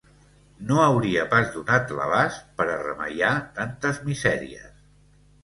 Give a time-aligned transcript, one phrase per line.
[0.69, 4.69] No hauria pas donat l'abast per a remeiar tantes misèries